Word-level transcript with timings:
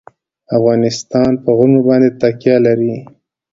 افغانستان 0.57 1.29
په 1.43 1.49
غرونه 1.57 1.79
باندې 1.87 2.09
تکیه 2.21 2.57
لري. 2.65 2.95